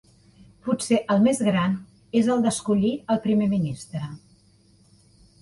Potser 0.67 0.97
el 1.15 1.21
més 1.27 1.41
gran 1.47 1.75
és 2.21 2.31
el 2.37 2.41
d'escollir 2.47 2.95
el 3.17 3.23
primer 3.27 3.51
ministre. 3.53 4.03